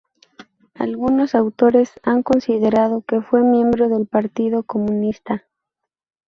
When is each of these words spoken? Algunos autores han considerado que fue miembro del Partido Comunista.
Algunos 0.73 1.35
autores 1.35 1.91
han 2.01 2.23
considerado 2.23 3.03
que 3.03 3.21
fue 3.21 3.43
miembro 3.43 3.87
del 3.87 4.07
Partido 4.07 4.63
Comunista. 4.63 5.45